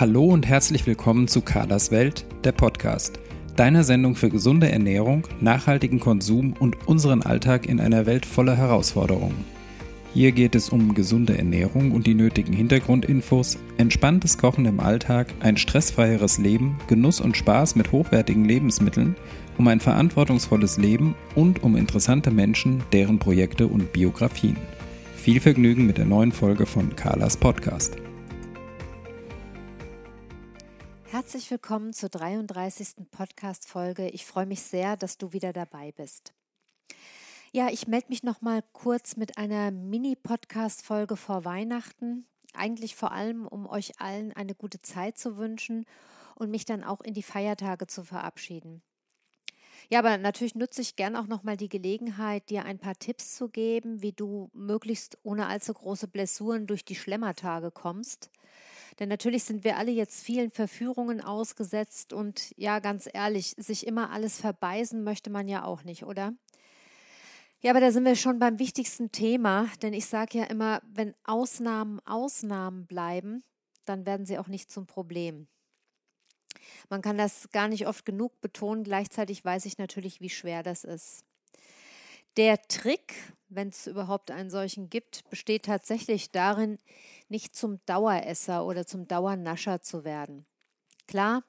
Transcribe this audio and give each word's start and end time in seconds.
Hallo 0.00 0.26
und 0.26 0.46
herzlich 0.46 0.86
willkommen 0.86 1.26
zu 1.26 1.40
Carlas 1.40 1.90
Welt, 1.90 2.24
der 2.44 2.52
Podcast. 2.52 3.18
Deine 3.56 3.82
Sendung 3.82 4.14
für 4.14 4.28
gesunde 4.28 4.70
Ernährung, 4.70 5.26
nachhaltigen 5.40 5.98
Konsum 5.98 6.54
und 6.60 6.86
unseren 6.86 7.20
Alltag 7.22 7.66
in 7.68 7.80
einer 7.80 8.06
Welt 8.06 8.24
voller 8.24 8.56
Herausforderungen. 8.56 9.44
Hier 10.14 10.30
geht 10.30 10.54
es 10.54 10.68
um 10.68 10.94
gesunde 10.94 11.36
Ernährung 11.36 11.90
und 11.90 12.06
die 12.06 12.14
nötigen 12.14 12.52
Hintergrundinfos, 12.52 13.58
entspanntes 13.76 14.38
Kochen 14.38 14.66
im 14.66 14.78
Alltag, 14.78 15.34
ein 15.40 15.56
stressfreieres 15.56 16.38
Leben, 16.38 16.78
Genuss 16.86 17.20
und 17.20 17.36
Spaß 17.36 17.74
mit 17.74 17.90
hochwertigen 17.90 18.44
Lebensmitteln, 18.44 19.16
um 19.58 19.66
ein 19.66 19.80
verantwortungsvolles 19.80 20.78
Leben 20.78 21.16
und 21.34 21.64
um 21.64 21.74
interessante 21.74 22.30
Menschen, 22.30 22.84
deren 22.92 23.18
Projekte 23.18 23.66
und 23.66 23.92
Biografien. 23.92 24.58
Viel 25.16 25.40
Vergnügen 25.40 25.86
mit 25.86 25.98
der 25.98 26.06
neuen 26.06 26.30
Folge 26.30 26.66
von 26.66 26.94
Carlas 26.94 27.36
Podcast. 27.36 27.96
Herzlich 31.10 31.50
willkommen 31.50 31.94
zur 31.94 32.10
33. 32.10 33.10
Podcast-Folge. 33.10 34.10
Ich 34.10 34.26
freue 34.26 34.44
mich 34.44 34.60
sehr, 34.60 34.94
dass 34.98 35.16
du 35.16 35.32
wieder 35.32 35.54
dabei 35.54 35.90
bist. 35.92 36.34
Ja, 37.50 37.70
ich 37.70 37.88
melde 37.88 38.08
mich 38.10 38.24
noch 38.24 38.42
mal 38.42 38.62
kurz 38.74 39.16
mit 39.16 39.38
einer 39.38 39.70
Mini-Podcast-Folge 39.70 41.16
vor 41.16 41.46
Weihnachten. 41.46 42.26
Eigentlich 42.52 42.94
vor 42.94 43.12
allem, 43.12 43.46
um 43.46 43.66
euch 43.66 43.98
allen 44.02 44.34
eine 44.34 44.54
gute 44.54 44.82
Zeit 44.82 45.16
zu 45.16 45.38
wünschen 45.38 45.86
und 46.34 46.50
mich 46.50 46.66
dann 46.66 46.84
auch 46.84 47.00
in 47.00 47.14
die 47.14 47.22
Feiertage 47.22 47.86
zu 47.86 48.04
verabschieden. 48.04 48.82
Ja, 49.88 50.00
aber 50.00 50.18
natürlich 50.18 50.56
nutze 50.56 50.82
ich 50.82 50.94
gern 50.94 51.16
auch 51.16 51.26
noch 51.26 51.42
mal 51.42 51.56
die 51.56 51.70
Gelegenheit, 51.70 52.50
dir 52.50 52.66
ein 52.66 52.78
paar 52.78 52.98
Tipps 52.98 53.34
zu 53.34 53.48
geben, 53.48 54.02
wie 54.02 54.12
du 54.12 54.50
möglichst 54.52 55.16
ohne 55.22 55.46
allzu 55.46 55.72
große 55.72 56.06
Blessuren 56.06 56.66
durch 56.66 56.84
die 56.84 56.96
Schlemmertage 56.96 57.70
kommst. 57.70 58.30
Denn 58.98 59.08
natürlich 59.08 59.44
sind 59.44 59.62
wir 59.64 59.76
alle 59.76 59.92
jetzt 59.92 60.24
vielen 60.24 60.50
Verführungen 60.50 61.20
ausgesetzt 61.20 62.12
und 62.12 62.52
ja, 62.56 62.80
ganz 62.80 63.08
ehrlich, 63.12 63.54
sich 63.56 63.86
immer 63.86 64.10
alles 64.10 64.40
verbeißen 64.40 65.04
möchte 65.04 65.30
man 65.30 65.46
ja 65.46 65.64
auch 65.64 65.84
nicht, 65.84 66.04
oder? 66.04 66.34
Ja, 67.60 67.72
aber 67.72 67.80
da 67.80 67.90
sind 67.90 68.04
wir 68.04 68.16
schon 68.16 68.38
beim 68.38 68.58
wichtigsten 68.58 69.10
Thema, 69.10 69.68
denn 69.82 69.92
ich 69.92 70.06
sage 70.06 70.38
ja 70.38 70.44
immer, 70.44 70.80
wenn 70.94 71.14
Ausnahmen 71.24 72.00
Ausnahmen 72.06 72.86
bleiben, 72.86 73.42
dann 73.84 74.06
werden 74.06 74.26
sie 74.26 74.38
auch 74.38 74.48
nicht 74.48 74.70
zum 74.70 74.86
Problem. 74.86 75.48
Man 76.88 77.02
kann 77.02 77.18
das 77.18 77.50
gar 77.50 77.68
nicht 77.68 77.86
oft 77.86 78.04
genug 78.04 78.40
betonen, 78.40 78.84
gleichzeitig 78.84 79.44
weiß 79.44 79.64
ich 79.66 79.78
natürlich, 79.78 80.20
wie 80.20 80.30
schwer 80.30 80.62
das 80.62 80.84
ist. 80.84 81.24
Der 82.36 82.62
Trick, 82.62 83.14
wenn 83.48 83.68
es 83.68 83.86
überhaupt 83.86 84.30
einen 84.30 84.50
solchen 84.50 84.90
gibt, 84.90 85.28
besteht 85.30 85.64
tatsächlich 85.64 86.30
darin, 86.30 86.78
nicht 87.28 87.54
zum 87.56 87.80
Daueresser 87.86 88.64
oder 88.64 88.86
zum 88.86 89.08
Dauernascher 89.08 89.80
zu 89.82 90.04
werden. 90.04 90.46
Klar, 91.06 91.42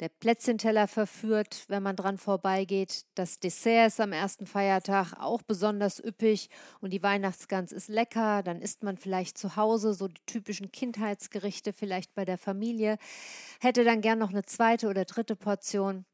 der 0.00 0.08
Plätzchenteller 0.08 0.86
verführt, 0.86 1.64
wenn 1.66 1.82
man 1.82 1.96
dran 1.96 2.18
vorbeigeht. 2.18 3.04
Das 3.16 3.40
Dessert 3.40 3.88
ist 3.88 4.00
am 4.00 4.12
ersten 4.12 4.46
Feiertag 4.46 5.14
auch 5.18 5.42
besonders 5.42 5.98
üppig 6.02 6.50
und 6.80 6.92
die 6.92 7.02
Weihnachtsgans 7.02 7.72
ist 7.72 7.88
lecker. 7.88 8.44
Dann 8.44 8.62
isst 8.62 8.84
man 8.84 8.96
vielleicht 8.96 9.36
zu 9.36 9.56
Hause 9.56 9.94
so 9.94 10.06
die 10.06 10.20
typischen 10.24 10.70
Kindheitsgerichte, 10.70 11.72
vielleicht 11.72 12.14
bei 12.14 12.24
der 12.24 12.38
Familie. 12.38 12.96
Hätte 13.60 13.82
dann 13.82 14.00
gern 14.00 14.20
noch 14.20 14.30
eine 14.30 14.44
zweite 14.44 14.88
oder 14.88 15.04
dritte 15.04 15.34
Portion. 15.34 16.04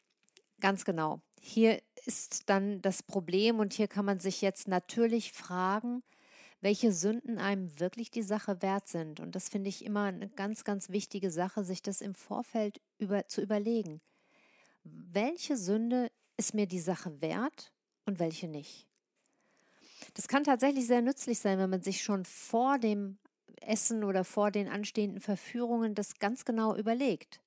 Ganz 0.64 0.86
genau. 0.86 1.20
Hier 1.42 1.82
ist 2.06 2.48
dann 2.48 2.80
das 2.80 3.02
Problem 3.02 3.58
und 3.58 3.74
hier 3.74 3.86
kann 3.86 4.06
man 4.06 4.18
sich 4.18 4.40
jetzt 4.40 4.66
natürlich 4.66 5.30
fragen, 5.30 6.02
welche 6.62 6.90
Sünden 6.90 7.36
einem 7.36 7.78
wirklich 7.80 8.10
die 8.10 8.22
Sache 8.22 8.62
wert 8.62 8.88
sind. 8.88 9.20
Und 9.20 9.34
das 9.34 9.50
finde 9.50 9.68
ich 9.68 9.84
immer 9.84 10.04
eine 10.04 10.30
ganz, 10.30 10.64
ganz 10.64 10.88
wichtige 10.88 11.30
Sache, 11.30 11.64
sich 11.64 11.82
das 11.82 12.00
im 12.00 12.14
Vorfeld 12.14 12.80
über, 12.96 13.26
zu 13.26 13.42
überlegen. 13.42 14.00
Welche 14.84 15.58
Sünde 15.58 16.10
ist 16.38 16.54
mir 16.54 16.66
die 16.66 16.80
Sache 16.80 17.20
wert 17.20 17.70
und 18.06 18.18
welche 18.18 18.48
nicht? 18.48 18.88
Das 20.14 20.28
kann 20.28 20.44
tatsächlich 20.44 20.86
sehr 20.86 21.02
nützlich 21.02 21.40
sein, 21.40 21.58
wenn 21.58 21.68
man 21.68 21.82
sich 21.82 22.02
schon 22.02 22.24
vor 22.24 22.78
dem 22.78 23.18
Essen 23.60 24.02
oder 24.02 24.24
vor 24.24 24.50
den 24.50 24.68
anstehenden 24.70 25.20
Verführungen 25.20 25.94
das 25.94 26.18
ganz 26.20 26.46
genau 26.46 26.74
überlegt. 26.74 27.43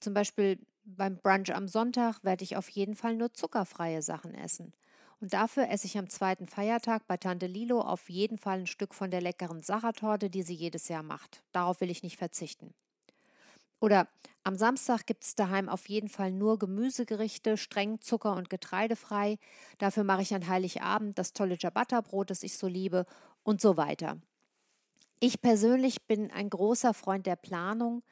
Zum 0.00 0.14
Beispiel 0.14 0.58
beim 0.84 1.16
Brunch 1.18 1.54
am 1.54 1.68
Sonntag 1.68 2.24
werde 2.24 2.42
ich 2.44 2.56
auf 2.56 2.68
jeden 2.68 2.94
Fall 2.96 3.14
nur 3.16 3.32
zuckerfreie 3.34 4.02
Sachen 4.02 4.34
essen. 4.34 4.72
Und 5.20 5.32
dafür 5.34 5.68
esse 5.68 5.86
ich 5.86 5.98
am 5.98 6.08
zweiten 6.08 6.46
Feiertag 6.48 7.06
bei 7.06 7.16
Tante 7.18 7.46
Lilo 7.46 7.80
auf 7.82 8.08
jeden 8.08 8.38
Fall 8.38 8.60
ein 8.60 8.66
Stück 8.66 8.94
von 8.94 9.10
der 9.10 9.20
leckeren 9.20 9.62
Sachertorte, 9.62 10.30
die 10.30 10.42
sie 10.42 10.54
jedes 10.54 10.88
Jahr 10.88 11.02
macht. 11.02 11.44
Darauf 11.52 11.80
will 11.82 11.90
ich 11.90 12.02
nicht 12.02 12.16
verzichten. 12.16 12.74
Oder 13.80 14.08
am 14.44 14.56
Samstag 14.56 15.06
gibt 15.06 15.24
es 15.24 15.34
daheim 15.34 15.68
auf 15.68 15.88
jeden 15.88 16.08
Fall 16.08 16.32
nur 16.32 16.58
Gemüsegerichte, 16.58 17.56
streng 17.56 18.00
zucker- 18.00 18.36
und 18.36 18.50
getreidefrei. 18.50 19.38
Dafür 19.78 20.04
mache 20.04 20.22
ich 20.22 20.34
an 20.34 20.48
Heiligabend 20.48 21.18
das 21.18 21.32
tolle 21.32 21.58
Ciabatta-Brot, 21.58 22.30
das 22.30 22.42
ich 22.42 22.56
so 22.58 22.66
liebe 22.66 23.06
und 23.42 23.60
so 23.60 23.76
weiter. 23.76 24.18
Ich 25.20 25.40
persönlich 25.40 26.06
bin 26.06 26.30
ein 26.30 26.50
großer 26.50 26.94
Freund 26.94 27.26
der 27.26 27.36
Planung, 27.36 28.02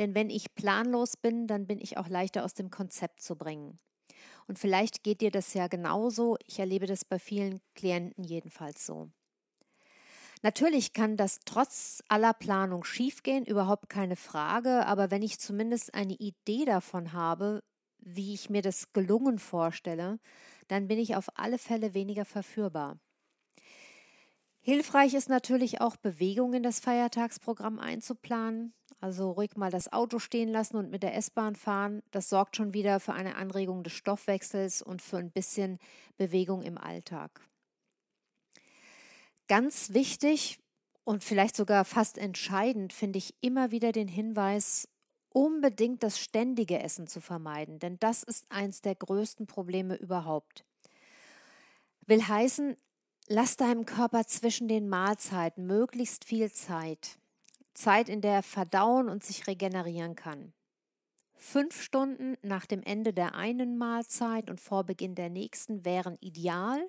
denn 0.00 0.14
wenn 0.14 0.30
ich 0.30 0.54
planlos 0.54 1.16
bin, 1.16 1.46
dann 1.46 1.66
bin 1.66 1.78
ich 1.78 1.98
auch 1.98 2.08
leichter 2.08 2.44
aus 2.44 2.54
dem 2.54 2.70
Konzept 2.70 3.22
zu 3.22 3.36
bringen. 3.36 3.78
Und 4.48 4.58
vielleicht 4.58 5.04
geht 5.04 5.20
dir 5.20 5.30
das 5.30 5.54
ja 5.54 5.68
genauso. 5.68 6.36
Ich 6.46 6.58
erlebe 6.58 6.86
das 6.86 7.04
bei 7.04 7.18
vielen 7.18 7.60
Klienten 7.74 8.24
jedenfalls 8.24 8.84
so. 8.84 9.10
Natürlich 10.42 10.94
kann 10.94 11.18
das 11.18 11.40
trotz 11.44 12.02
aller 12.08 12.32
Planung 12.32 12.82
schiefgehen, 12.82 13.44
überhaupt 13.44 13.90
keine 13.90 14.16
Frage, 14.16 14.86
aber 14.86 15.10
wenn 15.10 15.22
ich 15.22 15.38
zumindest 15.38 15.92
eine 15.94 16.14
Idee 16.14 16.64
davon 16.64 17.12
habe, 17.12 17.62
wie 17.98 18.32
ich 18.32 18.48
mir 18.48 18.62
das 18.62 18.94
gelungen 18.94 19.38
vorstelle, 19.38 20.18
dann 20.68 20.88
bin 20.88 20.98
ich 20.98 21.14
auf 21.14 21.26
alle 21.34 21.58
Fälle 21.58 21.92
weniger 21.92 22.24
verführbar. 22.24 22.98
Hilfreich 24.62 25.12
ist 25.12 25.28
natürlich 25.28 25.82
auch 25.82 25.96
Bewegung 25.96 26.54
in 26.54 26.62
das 26.62 26.80
Feiertagsprogramm 26.80 27.78
einzuplanen. 27.78 28.72
Also 29.00 29.30
ruhig 29.30 29.56
mal 29.56 29.70
das 29.70 29.92
Auto 29.92 30.18
stehen 30.18 30.50
lassen 30.50 30.76
und 30.76 30.90
mit 30.90 31.02
der 31.02 31.16
S-Bahn 31.16 31.56
fahren. 31.56 32.02
Das 32.10 32.28
sorgt 32.28 32.56
schon 32.56 32.74
wieder 32.74 33.00
für 33.00 33.14
eine 33.14 33.36
Anregung 33.36 33.82
des 33.82 33.94
Stoffwechsels 33.94 34.82
und 34.82 35.00
für 35.00 35.16
ein 35.16 35.30
bisschen 35.30 35.78
Bewegung 36.18 36.62
im 36.62 36.76
Alltag. 36.76 37.40
Ganz 39.48 39.94
wichtig 39.94 40.60
und 41.04 41.24
vielleicht 41.24 41.56
sogar 41.56 41.84
fast 41.84 42.18
entscheidend 42.18 42.92
finde 42.92 43.18
ich 43.18 43.34
immer 43.40 43.70
wieder 43.70 43.90
den 43.90 44.06
Hinweis, 44.06 44.86
unbedingt 45.30 46.02
das 46.02 46.18
ständige 46.18 46.80
Essen 46.80 47.06
zu 47.06 47.20
vermeiden, 47.20 47.78
denn 47.78 47.98
das 47.98 48.22
ist 48.22 48.46
eins 48.50 48.82
der 48.82 48.96
größten 48.96 49.46
Probleme 49.46 49.96
überhaupt. 49.96 50.64
Will 52.06 52.26
heißen, 52.26 52.76
lass 53.28 53.56
deinem 53.56 53.86
Körper 53.86 54.26
zwischen 54.26 54.68
den 54.68 54.88
Mahlzeiten 54.88 55.66
möglichst 55.66 56.24
viel 56.24 56.52
Zeit. 56.52 57.19
Zeit, 57.74 58.08
in 58.08 58.20
der 58.20 58.32
er 58.34 58.42
verdauen 58.42 59.08
und 59.08 59.24
sich 59.24 59.46
regenerieren 59.46 60.16
kann. 60.16 60.52
Fünf 61.34 61.82
Stunden 61.82 62.36
nach 62.42 62.66
dem 62.66 62.82
Ende 62.82 63.12
der 63.14 63.34
einen 63.34 63.78
Mahlzeit 63.78 64.50
und 64.50 64.60
vor 64.60 64.84
Beginn 64.84 65.14
der 65.14 65.30
nächsten 65.30 65.84
wären 65.84 66.18
ideal. 66.20 66.86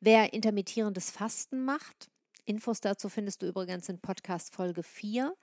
Wer 0.00 0.34
intermittierendes 0.34 1.10
Fasten 1.10 1.64
macht, 1.64 2.10
Infos 2.44 2.80
dazu 2.80 3.08
findest 3.08 3.42
du 3.42 3.46
übrigens 3.46 3.88
in 3.88 4.00
Podcast 4.00 4.52
Folge 4.54 4.82
4, 4.82 5.34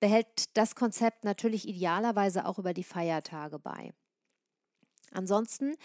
behält 0.00 0.56
das 0.56 0.74
Konzept 0.74 1.24
natürlich 1.24 1.68
idealerweise 1.68 2.46
auch 2.46 2.58
über 2.58 2.74
die 2.74 2.84
Feiertage 2.84 3.58
bei. 3.58 3.92
Ansonsten 5.12 5.76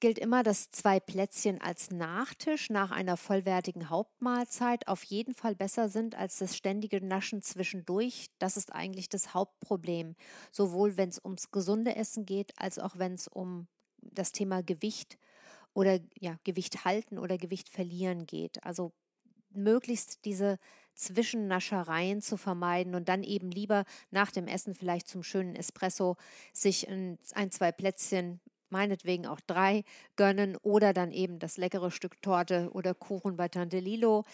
gilt 0.00 0.18
immer, 0.18 0.42
dass 0.42 0.70
zwei 0.70 1.00
Plätzchen 1.00 1.60
als 1.60 1.90
Nachtisch 1.90 2.70
nach 2.70 2.90
einer 2.90 3.16
vollwertigen 3.16 3.90
Hauptmahlzeit 3.90 4.88
auf 4.88 5.02
jeden 5.04 5.34
Fall 5.34 5.54
besser 5.54 5.88
sind 5.88 6.14
als 6.14 6.38
das 6.38 6.56
ständige 6.56 7.04
Naschen 7.04 7.42
zwischendurch. 7.42 8.30
Das 8.38 8.56
ist 8.56 8.72
eigentlich 8.72 9.08
das 9.08 9.34
Hauptproblem, 9.34 10.16
sowohl 10.52 10.96
wenn 10.96 11.08
es 11.08 11.20
ums 11.24 11.50
gesunde 11.50 11.96
Essen 11.96 12.26
geht, 12.26 12.52
als 12.56 12.78
auch 12.78 12.98
wenn 12.98 13.14
es 13.14 13.28
um 13.28 13.66
das 14.00 14.32
Thema 14.32 14.62
Gewicht 14.62 15.18
oder 15.72 15.98
ja, 16.18 16.38
Gewicht 16.44 16.84
halten 16.84 17.18
oder 17.18 17.38
Gewicht 17.38 17.68
verlieren 17.68 18.26
geht. 18.26 18.64
Also 18.64 18.92
möglichst 19.50 20.24
diese 20.24 20.58
Zwischennaschereien 20.94 22.22
zu 22.22 22.36
vermeiden 22.36 22.94
und 22.94 23.08
dann 23.08 23.22
eben 23.22 23.50
lieber 23.50 23.84
nach 24.10 24.30
dem 24.30 24.46
Essen 24.46 24.74
vielleicht 24.74 25.08
zum 25.08 25.22
schönen 25.22 25.56
Espresso 25.56 26.16
sich 26.52 26.88
ein, 26.88 27.18
ein 27.34 27.50
zwei 27.50 27.72
Plätzchen 27.72 28.40
meinetwegen 28.70 29.26
auch 29.26 29.40
drei 29.40 29.84
gönnen 30.16 30.56
oder 30.56 30.92
dann 30.92 31.10
eben 31.12 31.38
das 31.38 31.56
leckere 31.56 31.90
Stück 31.90 32.20
Torte 32.22 32.70
oder 32.72 32.94
Kuchen 32.94 33.36
bei 33.36 33.48
Tante 33.48 33.78
Lilo. 33.78 34.24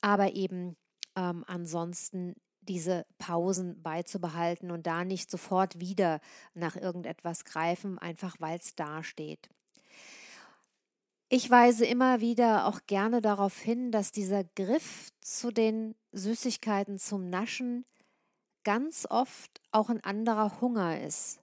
Aber 0.00 0.32
eben 0.32 0.76
ähm, 1.16 1.44
ansonsten 1.46 2.34
diese 2.62 3.04
Pausen 3.18 3.82
beizubehalten 3.82 4.70
und 4.70 4.86
da 4.86 5.04
nicht 5.04 5.30
sofort 5.30 5.80
wieder 5.80 6.20
nach 6.54 6.76
irgendetwas 6.76 7.44
greifen, 7.44 7.98
einfach 7.98 8.36
weil 8.38 8.58
es 8.58 8.74
da 8.74 9.02
steht. 9.02 9.48
Ich 11.28 11.48
weise 11.50 11.86
immer 11.86 12.20
wieder 12.20 12.66
auch 12.66 12.80
gerne 12.86 13.22
darauf 13.22 13.58
hin, 13.58 13.90
dass 13.90 14.12
dieser 14.12 14.44
Griff 14.44 15.08
zu 15.22 15.50
den 15.50 15.94
Süßigkeiten 16.12 16.98
zum 16.98 17.30
Naschen 17.30 17.86
ganz 18.64 19.06
oft 19.08 19.60
auch 19.70 19.88
ein 19.88 20.04
anderer 20.04 20.60
Hunger 20.60 21.00
ist. 21.00 21.41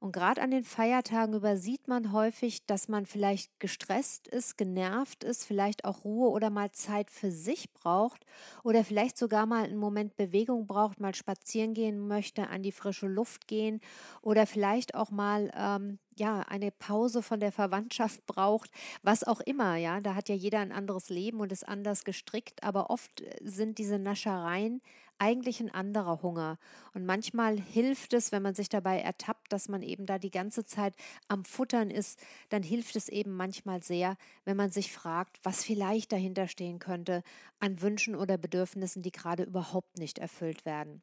Und 0.00 0.12
gerade 0.12 0.40
an 0.40 0.52
den 0.52 0.62
Feiertagen 0.62 1.34
übersieht 1.34 1.88
man 1.88 2.12
häufig, 2.12 2.64
dass 2.66 2.86
man 2.86 3.04
vielleicht 3.04 3.58
gestresst 3.58 4.28
ist, 4.28 4.56
genervt 4.56 5.24
ist, 5.24 5.44
vielleicht 5.44 5.84
auch 5.84 6.04
Ruhe 6.04 6.30
oder 6.30 6.50
mal 6.50 6.70
Zeit 6.70 7.10
für 7.10 7.32
sich 7.32 7.72
braucht 7.72 8.24
oder 8.62 8.84
vielleicht 8.84 9.18
sogar 9.18 9.46
mal 9.46 9.64
einen 9.64 9.76
Moment 9.76 10.16
Bewegung 10.16 10.68
braucht, 10.68 11.00
mal 11.00 11.16
spazieren 11.16 11.74
gehen 11.74 12.06
möchte, 12.06 12.48
an 12.48 12.62
die 12.62 12.70
frische 12.70 13.08
Luft 13.08 13.48
gehen 13.48 13.80
oder 14.22 14.46
vielleicht 14.46 14.94
auch 14.94 15.10
mal 15.10 15.50
ähm, 15.56 15.98
ja, 16.18 16.40
eine 16.40 16.70
Pause 16.70 17.22
von 17.22 17.40
der 17.40 17.52
Verwandtschaft 17.52 18.26
braucht, 18.26 18.70
was 19.02 19.24
auch 19.24 19.40
immer, 19.40 19.76
ja, 19.76 20.00
da 20.00 20.14
hat 20.14 20.28
ja 20.28 20.34
jeder 20.34 20.60
ein 20.60 20.72
anderes 20.72 21.08
Leben 21.08 21.40
und 21.40 21.52
ist 21.52 21.66
anders 21.66 22.04
gestrickt, 22.04 22.62
aber 22.62 22.90
oft 22.90 23.20
äh, 23.20 23.36
sind 23.42 23.78
diese 23.78 23.98
Naschereien 23.98 24.82
eigentlich 25.18 25.60
ein 25.60 25.70
anderer 25.70 26.22
Hunger. 26.22 26.58
Und 26.94 27.04
manchmal 27.04 27.58
hilft 27.58 28.12
es, 28.14 28.32
wenn 28.32 28.42
man 28.42 28.54
sich 28.54 28.68
dabei 28.68 29.00
ertappt, 29.00 29.52
dass 29.52 29.68
man 29.68 29.82
eben 29.82 30.06
da 30.06 30.18
die 30.18 30.30
ganze 30.30 30.64
Zeit 30.64 30.94
am 31.26 31.44
Futtern 31.44 31.90
ist, 31.90 32.20
dann 32.50 32.62
hilft 32.62 32.96
es 32.96 33.08
eben 33.08 33.32
manchmal 33.36 33.82
sehr, 33.82 34.16
wenn 34.44 34.56
man 34.56 34.70
sich 34.70 34.92
fragt, 34.92 35.38
was 35.42 35.64
vielleicht 35.64 36.12
dahinter 36.12 36.48
stehen 36.48 36.78
könnte 36.78 37.22
an 37.58 37.80
Wünschen 37.82 38.14
oder 38.14 38.38
Bedürfnissen, 38.38 39.02
die 39.02 39.12
gerade 39.12 39.42
überhaupt 39.42 39.98
nicht 39.98 40.18
erfüllt 40.18 40.64
werden. 40.64 41.02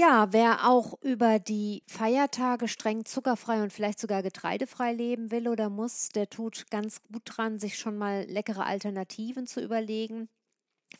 Ja, 0.00 0.28
wer 0.32 0.68
auch 0.68 0.94
über 1.02 1.38
die 1.40 1.82
Feiertage 1.88 2.68
streng 2.68 3.04
zuckerfrei 3.04 3.62
und 3.62 3.72
vielleicht 3.72 3.98
sogar 3.98 4.22
getreidefrei 4.22 4.92
leben 4.92 5.30
will 5.32 5.48
oder 5.48 5.70
muss, 5.70 6.10
der 6.10 6.30
tut 6.30 6.70
ganz 6.70 7.02
gut 7.02 7.22
dran, 7.24 7.58
sich 7.58 7.76
schon 7.78 7.96
mal 7.98 8.22
leckere 8.28 8.64
Alternativen 8.64 9.46
zu 9.48 9.60
überlegen. 9.60 10.28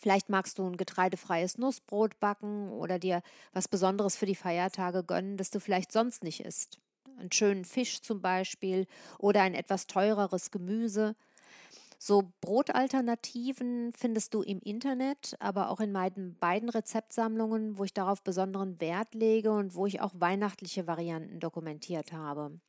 Vielleicht 0.00 0.30
magst 0.30 0.58
du 0.58 0.66
ein 0.66 0.76
getreidefreies 0.76 1.58
Nussbrot 1.58 2.20
backen 2.20 2.70
oder 2.70 2.98
dir 2.98 3.22
was 3.52 3.68
Besonderes 3.68 4.16
für 4.16 4.26
die 4.26 4.34
Feiertage 4.36 5.04
gönnen, 5.04 5.36
das 5.38 5.50
du 5.50 5.60
vielleicht 5.60 5.92
sonst 5.92 6.24
nicht 6.24 6.40
isst. 6.40 6.78
Einen 7.18 7.32
schönen 7.32 7.64
Fisch 7.66 8.02
zum 8.02 8.22
Beispiel 8.22 8.86
oder 9.18 9.42
ein 9.42 9.54
etwas 9.54 9.86
teureres 9.88 10.50
Gemüse. 10.50 11.16
So 12.00 12.32
Brotalternativen 12.40 13.92
findest 13.92 14.32
du 14.32 14.42
im 14.42 14.60
Internet, 14.60 15.34
aber 15.40 15.68
auch 15.68 15.80
in 15.80 15.90
meinen 15.90 16.36
beiden 16.38 16.68
Rezeptsammlungen, 16.68 17.76
wo 17.76 17.84
ich 17.84 17.92
darauf 17.92 18.22
besonderen 18.22 18.80
Wert 18.80 19.14
lege 19.14 19.50
und 19.50 19.74
wo 19.74 19.84
ich 19.84 20.00
auch 20.00 20.12
weihnachtliche 20.14 20.86
Varianten 20.86 21.40
dokumentiert 21.40 22.12
habe. 22.12 22.60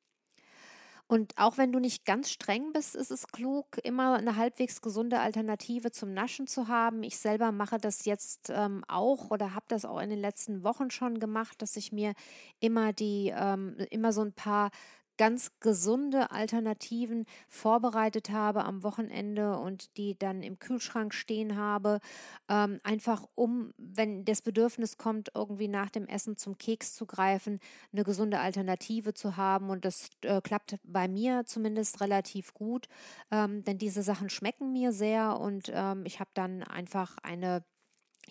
Und 1.12 1.34
auch 1.40 1.58
wenn 1.58 1.72
du 1.72 1.80
nicht 1.80 2.06
ganz 2.06 2.30
streng 2.30 2.72
bist, 2.72 2.96
ist 2.96 3.10
es 3.10 3.28
klug, 3.28 3.66
immer 3.84 4.18
eine 4.18 4.36
halbwegs 4.36 4.80
gesunde 4.80 5.20
Alternative 5.20 5.90
zum 5.90 6.14
Naschen 6.14 6.46
zu 6.46 6.68
haben. 6.68 7.02
Ich 7.02 7.18
selber 7.18 7.52
mache 7.52 7.80
das 7.80 8.06
jetzt 8.06 8.52
ähm, 8.52 8.84
auch 8.88 9.32
oder 9.32 9.56
habe 9.56 9.66
das 9.70 9.86
auch 9.86 10.00
in 10.00 10.12
den 10.12 10.20
letzten 10.20 10.64
Wochen 10.64 10.92
schon 10.92 11.20
gemacht, 11.20 11.64
dass 11.64 11.78
ich 11.78 11.92
mir 11.92 12.14
immer 12.60 12.94
die 12.94 13.34
ähm, 13.36 13.76
immer 13.90 14.14
so 14.14 14.22
ein 14.22 14.34
paar 14.34 14.70
ganz 15.20 15.52
gesunde 15.60 16.32
Alternativen 16.32 17.26
vorbereitet 17.50 18.30
habe 18.30 18.64
am 18.64 18.84
Wochenende 18.84 19.58
und 19.60 19.98
die 19.98 20.18
dann 20.18 20.42
im 20.42 20.60
Kühlschrank 20.60 21.14
stehen 21.14 21.58
habe, 21.58 22.00
ähm, 22.48 22.80
einfach 22.84 23.28
um, 23.36 23.74
wenn 23.78 24.24
das 24.24 24.42
Bedürfnis 24.42 24.98
kommt, 24.98 25.32
irgendwie 25.36 25.68
nach 25.68 25.90
dem 25.90 26.08
Essen 26.08 26.38
zum 26.38 26.58
Keks 26.58 26.96
zu 26.96 27.06
greifen, 27.06 27.60
eine 27.92 28.06
gesunde 28.06 28.40
Alternative 28.40 29.14
zu 29.14 29.36
haben. 29.36 29.70
Und 29.70 29.84
das 29.84 30.10
äh, 30.22 30.40
klappt 30.40 30.78
bei 30.84 31.10
mir 31.10 31.44
zumindest 31.46 32.00
relativ 32.00 32.54
gut, 32.54 32.88
ähm, 33.30 33.66
denn 33.66 33.78
diese 33.78 34.04
Sachen 34.04 34.30
schmecken 34.30 34.72
mir 34.72 34.94
sehr 34.94 35.38
und 35.38 35.70
ähm, 35.74 36.06
ich 36.06 36.22
habe 36.22 36.32
dann 36.34 36.64
einfach 36.64 37.18
eine 37.24 37.66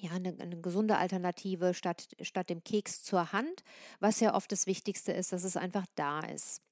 ja, 0.00 0.12
eine, 0.12 0.34
eine, 0.38 0.60
gesunde 0.60 0.96
Alternative 0.96 1.74
statt, 1.74 2.08
statt 2.22 2.50
dem 2.50 2.62
Keks 2.62 3.02
zur 3.02 3.32
Hand, 3.32 3.64
was 3.98 4.20
ja 4.20 4.34
oft 4.34 4.52
das 4.52 4.66
Wichtigste 4.66 5.12
ist, 5.12 5.32
dass 5.32 5.42
es 5.42 5.56
einfach 5.56 5.86
da 5.96 6.20
ist. 6.20 6.62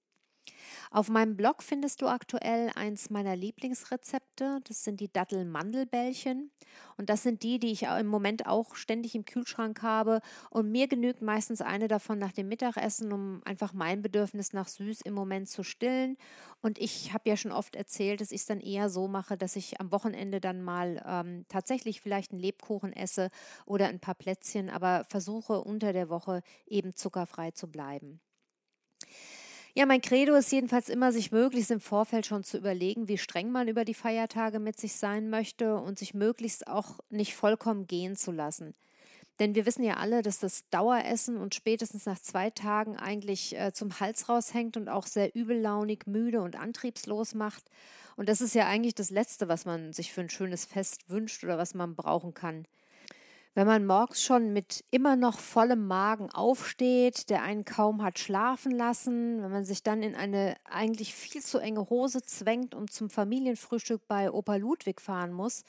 Auf 0.91 1.09
meinem 1.09 1.37
Blog 1.37 1.63
findest 1.63 2.03
du 2.03 2.07
aktuell 2.07 2.71
eins 2.75 3.11
meiner 3.11 3.37
Lieblingsrezepte. 3.37 4.61
Das 4.65 4.85
sind 4.85 5.01
die 5.01 5.13
Dattel-Mandelbällchen. 5.13 6.51
Und 6.97 7.11
das 7.11 7.23
sind 7.23 7.43
die, 7.43 7.59
die 7.59 7.73
ich 7.73 7.83
im 7.83 8.07
Moment 8.07 8.47
auch 8.47 8.75
ständig 8.75 9.15
im 9.15 9.25
Kühlschrank 9.25 9.83
habe. 9.83 10.21
Und 10.51 10.71
mir 10.71 10.89
genügt 10.89 11.23
meistens 11.23 11.61
eine 11.61 11.89
davon 11.89 12.19
nach 12.19 12.33
dem 12.33 12.49
Mittagessen, 12.49 13.13
um 13.13 13.43
einfach 13.45 13.73
mein 13.73 14.03
Bedürfnis 14.03 14.53
nach 14.53 14.69
süß 14.69 15.03
im 15.03 15.15
Moment 15.15 15.49
zu 15.49 15.63
stillen. 15.63 16.17
Und 16.63 16.79
ich 16.79 17.13
habe 17.13 17.29
ja 17.29 17.37
schon 17.37 17.53
oft 17.53 17.77
erzählt, 17.77 18.21
dass 18.21 18.33
ich 18.33 18.41
es 18.41 18.47
dann 18.47 18.61
eher 18.61 18.89
so 18.89 19.09
mache, 19.09 19.37
dass 19.37 19.57
ich 19.57 19.81
am 19.81 19.93
Wochenende 19.93 20.41
dann 20.41 20.63
mal 20.63 21.03
ähm, 21.07 21.45
tatsächlich 21.49 22.01
vielleicht 22.01 22.33
einen 22.33 22.41
Lebkuchen 22.41 22.93
esse 22.93 23.31
oder 23.67 23.89
ein 23.89 24.01
paar 24.01 24.15
Plätzchen, 24.15 24.71
aber 24.71 25.05
versuche 25.09 25.61
unter 25.61 25.93
der 25.93 26.09
Woche 26.09 26.43
eben 26.67 26.95
zuckerfrei 26.95 27.51
zu 27.51 27.69
bleiben. 27.69 28.21
Ja, 29.79 29.85
mein 29.85 30.01
Credo 30.01 30.35
ist 30.35 30.51
jedenfalls 30.53 30.89
immer, 30.89 31.13
sich 31.13 31.33
möglichst 31.33 31.71
im 31.71 31.81
Vorfeld 31.81 32.25
schon 32.25 32.43
zu 32.43 32.57
überlegen, 32.57 33.09
wie 33.09 33.19
streng 33.19 33.51
man 33.53 33.69
über 33.69 33.85
die 33.85 33.93
Feiertage 33.93 34.59
mit 34.59 34.81
sich 34.81 34.97
sein 34.97 35.29
möchte 35.29 35.77
und 35.77 35.99
sich 35.99 36.15
möglichst 36.15 36.67
auch 36.67 36.99
nicht 37.11 37.35
vollkommen 37.35 37.87
gehen 37.87 38.17
zu 38.17 38.33
lassen. 38.33 38.75
Denn 39.39 39.55
wir 39.55 39.67
wissen 39.67 39.85
ja 39.85 39.99
alle, 39.99 40.23
dass 40.23 40.39
das 40.39 40.67
Daueressen 40.71 41.37
und 41.37 41.55
spätestens 41.55 42.07
nach 42.07 42.19
zwei 42.19 42.49
Tagen 42.49 42.97
eigentlich 42.97 43.55
äh, 43.55 43.71
zum 43.75 44.01
Hals 44.01 44.31
raushängt 44.31 44.79
und 44.79 44.89
auch 44.89 45.07
sehr 45.07 45.37
übellaunig, 45.37 46.07
müde 46.07 46.41
und 46.41 46.57
antriebslos 46.57 47.35
macht. 47.35 47.65
Und 48.17 48.31
das 48.31 48.41
ist 48.41 48.55
ja 48.55 48.67
eigentlich 48.67 48.95
das 48.95 49.11
Letzte, 49.11 49.47
was 49.47 49.67
man 49.67 49.93
sich 49.93 50.11
für 50.11 50.23
ein 50.23 50.31
schönes 50.31 50.65
Fest 50.65 51.11
wünscht 51.11 51.45
oder 51.45 51.59
was 51.59 51.75
man 51.75 51.95
brauchen 51.95 52.33
kann. 52.33 52.65
Wenn 53.57 53.67
man 53.67 53.87
morgens 53.87 54.23
schon 54.23 54.53
mit 54.53 54.85
immer 54.91 55.17
noch 55.17 55.39
vollem 55.39 55.87
Magen 55.87 56.29
aufsteht, 56.31 57.31
der 57.31 57.43
einen 57.43 57.65
kaum 57.65 58.03
hat 58.03 58.19
schlafen 58.19 58.71
lassen, 58.71 59.43
wenn 59.43 59.51
man 59.51 59.65
sich 59.65 59.83
dann 59.83 60.03
in 60.03 60.15
eine 60.15 60.57
eigentlich 60.67 61.15
viel 61.15 61.41
zu 61.41 61.59
enge 61.59 61.89
Hose 61.89 62.21
zwängt 62.21 62.75
und 62.75 62.93
zum 62.93 63.09
Familienfrühstück 63.09 64.07
bei 64.09 64.31
Opa 64.31 64.57
Ludwig 64.57 65.01
fahren 65.01 65.33
muss, 65.33 65.65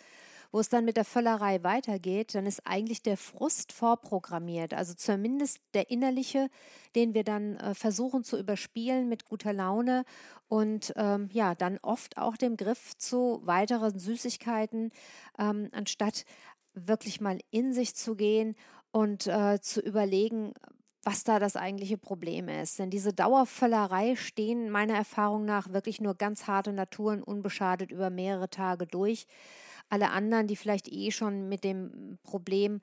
wo 0.51 0.59
es 0.59 0.67
dann 0.67 0.83
mit 0.83 0.97
der 0.97 1.05
Völlerei 1.05 1.63
weitergeht, 1.63 2.35
dann 2.35 2.45
ist 2.45 2.67
eigentlich 2.67 3.03
der 3.03 3.15
Frust 3.15 3.71
vorprogrammiert. 3.71 4.73
Also 4.73 4.93
zumindest 4.93 5.59
der 5.73 5.89
innerliche, 5.89 6.49
den 6.93 7.13
wir 7.13 7.23
dann 7.23 7.55
äh, 7.55 7.73
versuchen 7.73 8.25
zu 8.25 8.37
überspielen 8.37 9.07
mit 9.07 9.23
guter 9.23 9.53
Laune 9.53 10.03
und 10.49 10.91
ähm, 10.97 11.29
ja, 11.31 11.55
dann 11.55 11.79
oft 11.81 12.17
auch 12.17 12.35
dem 12.35 12.57
Griff 12.57 12.97
zu 12.97 13.41
weiteren 13.45 13.97
Süßigkeiten, 13.97 14.91
ähm, 15.39 15.69
anstatt 15.71 16.25
wirklich 16.85 17.21
mal 17.21 17.39
in 17.49 17.73
sich 17.73 17.95
zu 17.95 18.15
gehen 18.15 18.55
und 18.91 19.27
äh, 19.27 19.59
zu 19.61 19.81
überlegen, 19.81 20.53
was 21.03 21.23
da 21.23 21.39
das 21.39 21.55
eigentliche 21.55 21.97
Problem 21.97 22.49
ist. 22.49 22.79
Denn 22.79 22.89
diese 22.89 23.13
Dauervöllerei 23.13 24.15
stehen 24.15 24.69
meiner 24.69 24.95
Erfahrung 24.95 25.45
nach 25.45 25.71
wirklich 25.71 26.01
nur 26.01 26.15
ganz 26.15 26.47
harte 26.47 26.73
Naturen 26.73 27.23
unbeschadet 27.23 27.91
über 27.91 28.09
mehrere 28.09 28.49
Tage 28.49 28.85
durch. 28.85 29.25
Alle 29.89 30.11
anderen, 30.11 30.47
die 30.47 30.57
vielleicht 30.57 30.91
eh 30.91 31.11
schon 31.11 31.47
mit 31.47 31.63
dem 31.63 32.17
Problem 32.23 32.81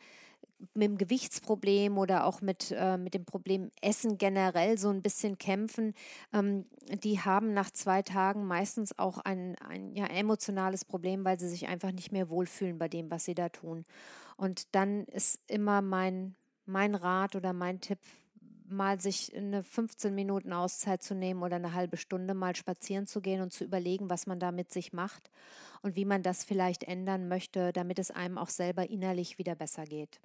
mit 0.75 0.89
dem 0.89 0.99
Gewichtsproblem 0.99 1.99
oder 1.99 2.25
auch 2.27 2.41
mit, 2.41 2.75
äh, 2.77 2.97
mit 2.97 3.15
dem 3.15 3.25
Problem 3.25 3.71
Essen 3.81 4.19
generell 4.19 4.79
so 4.79 4.89
ein 4.89 5.03
bisschen 5.03 5.39
kämpfen, 5.39 5.95
ähm, 6.33 6.67
die 7.03 7.21
haben 7.21 7.53
nach 7.53 7.71
zwei 7.71 8.03
Tagen 8.03 8.47
meistens 8.47 8.99
auch 8.99 9.19
ein, 9.19 9.57
ein 9.59 9.95
ja, 9.95 10.07
emotionales 10.07 10.85
Problem, 10.85 11.25
weil 11.25 11.39
sie 11.39 11.49
sich 11.49 11.69
einfach 11.69 11.93
nicht 11.93 12.13
mehr 12.13 12.31
wohlfühlen 12.31 12.79
bei 12.79 12.89
dem, 12.89 13.11
was 13.11 13.25
sie 13.25 13.35
da 13.35 13.49
tun. 13.49 13.85
Und 14.37 14.75
dann 14.75 15.05
ist 15.05 15.41
immer 15.47 15.83
mein, 15.83 16.35
mein 16.67 16.95
Rat 16.95 17.37
oder 17.37 17.53
mein 17.53 17.81
Tipp, 17.81 17.99
mal 18.67 19.01
sich 19.01 19.35
eine 19.37 19.63
15 19.63 20.15
Minuten 20.15 20.53
Auszeit 20.53 21.03
zu 21.03 21.15
nehmen 21.15 21.43
oder 21.43 21.57
eine 21.57 21.75
halbe 21.75 21.97
Stunde 21.97 22.35
mal 22.35 22.57
spazieren 22.57 23.07
zu 23.07 23.21
gehen 23.21 23.41
und 23.41 23.53
zu 23.53 23.65
überlegen, 23.65 24.11
was 24.11 24.27
man 24.27 24.41
da 24.41 24.53
mit 24.53 24.73
sich 24.73 24.93
macht 24.93 25.31
und 25.83 25.97
wie 25.97 26.05
man 26.05 26.23
das 26.23 26.45
vielleicht 26.45 26.85
ändern 26.85 27.29
möchte, 27.29 27.73
damit 27.73 27.99
es 27.99 28.11
einem 28.11 28.39
auch 28.39 28.49
selber 28.49 28.89
innerlich 28.89 29.39
wieder 29.39 29.55
besser 29.55 29.85
geht. 29.85 30.21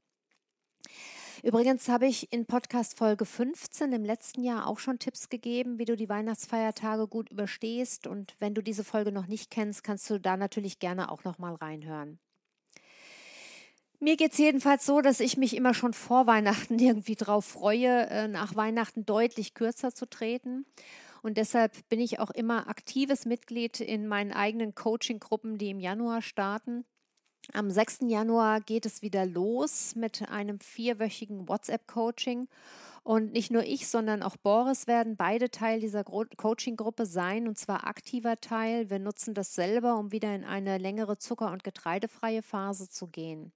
Übrigens 1.41 1.87
habe 1.87 2.05
ich 2.05 2.33
in 2.33 2.45
Podcast 2.45 2.97
Folge 2.97 3.25
15 3.25 3.93
im 3.93 4.03
letzten 4.03 4.43
Jahr 4.43 4.67
auch 4.67 4.79
schon 4.79 4.99
Tipps 4.99 5.29
gegeben, 5.29 5.79
wie 5.79 5.85
du 5.85 5.95
die 5.95 6.09
Weihnachtsfeiertage 6.09 7.07
gut 7.07 7.29
überstehst. 7.29 8.07
Und 8.07 8.35
wenn 8.39 8.53
du 8.53 8.61
diese 8.61 8.83
Folge 8.83 9.11
noch 9.13 9.27
nicht 9.27 9.49
kennst, 9.49 9.83
kannst 9.83 10.09
du 10.09 10.19
da 10.19 10.35
natürlich 10.35 10.79
gerne 10.79 11.09
auch 11.09 11.23
noch 11.23 11.37
mal 11.37 11.55
reinhören. 11.55 12.19
Mir 14.01 14.15
geht 14.15 14.31
es 14.33 14.37
jedenfalls 14.37 14.85
so, 14.85 15.01
dass 15.01 15.19
ich 15.19 15.35
mich 15.35 15.55
immer 15.55 15.73
schon 15.73 15.93
vor 15.93 16.27
Weihnachten 16.27 16.79
irgendwie 16.79 17.15
drauf 17.15 17.45
freue, 17.45 18.07
äh, 18.07 18.27
nach 18.27 18.55
Weihnachten 18.55 19.05
deutlich 19.05 19.53
kürzer 19.53 19.93
zu 19.93 20.09
treten. 20.09 20.65
Und 21.21 21.37
deshalb 21.37 21.87
bin 21.89 21.99
ich 21.99 22.19
auch 22.19 22.31
immer 22.31 22.67
aktives 22.67 23.25
Mitglied 23.25 23.81
in 23.81 24.07
meinen 24.07 24.31
eigenen 24.31 24.73
Coaching-Gruppen, 24.73 25.57
die 25.57 25.69
im 25.69 25.79
Januar 25.79 26.21
starten. 26.21 26.85
Am 27.53 27.71
6. 27.71 27.99
Januar 28.07 28.61
geht 28.61 28.85
es 28.85 29.01
wieder 29.01 29.25
los 29.25 29.95
mit 29.95 30.29
einem 30.29 30.59
vierwöchigen 30.59 31.47
WhatsApp-Coaching. 31.47 32.47
Und 33.03 33.31
nicht 33.31 33.49
nur 33.49 33.63
ich, 33.63 33.87
sondern 33.87 34.21
auch 34.21 34.37
Boris 34.37 34.85
werden 34.85 35.15
beide 35.17 35.49
Teil 35.49 35.79
dieser 35.79 36.03
Coaching-Gruppe 36.03 37.05
sein, 37.07 37.47
und 37.47 37.57
zwar 37.57 37.87
aktiver 37.87 38.39
Teil. 38.39 38.89
Wir 38.89 38.99
nutzen 38.99 39.33
das 39.33 39.55
selber, 39.55 39.97
um 39.97 40.11
wieder 40.11 40.35
in 40.35 40.43
eine 40.43 40.77
längere 40.77 41.17
zucker- 41.17 41.51
und 41.51 41.63
getreidefreie 41.63 42.43
Phase 42.43 42.87
zu 42.89 43.07
gehen. 43.07 43.51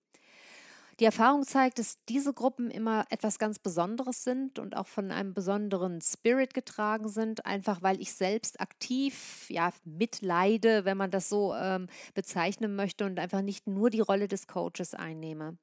Die 0.99 1.05
Erfahrung 1.05 1.43
zeigt, 1.43 1.79
dass 1.79 1.97
diese 2.07 2.33
Gruppen 2.33 2.69
immer 2.69 3.05
etwas 3.09 3.39
ganz 3.39 3.57
Besonderes 3.57 4.23
sind 4.23 4.59
und 4.59 4.77
auch 4.77 4.87
von 4.87 5.11
einem 5.11 5.33
besonderen 5.33 6.01
Spirit 6.01 6.53
getragen 6.53 7.07
sind, 7.07 7.45
einfach 7.45 7.81
weil 7.81 7.99
ich 7.99 8.13
selbst 8.13 8.61
aktiv 8.61 9.49
ja, 9.49 9.71
mitleide, 9.85 10.85
wenn 10.85 10.97
man 10.97 11.09
das 11.09 11.29
so 11.29 11.55
ähm, 11.55 11.87
bezeichnen 12.13 12.75
möchte 12.75 13.05
und 13.05 13.19
einfach 13.19 13.41
nicht 13.41 13.65
nur 13.65 13.89
die 13.89 14.01
Rolle 14.01 14.27
des 14.27 14.47
Coaches 14.47 14.93
einnehme. 14.93 15.57